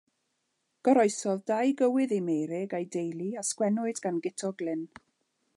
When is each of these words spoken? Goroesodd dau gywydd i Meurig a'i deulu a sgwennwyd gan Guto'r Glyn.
Goroesodd 0.87 1.43
dau 1.51 1.75
gywydd 1.83 2.15
i 2.19 2.19
Meurig 2.31 2.75
a'i 2.81 2.89
deulu 2.97 3.31
a 3.43 3.47
sgwennwyd 3.53 4.05
gan 4.07 4.21
Guto'r 4.27 4.61
Glyn. 4.65 4.87